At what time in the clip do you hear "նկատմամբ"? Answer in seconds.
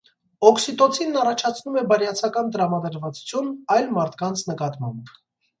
4.53-5.15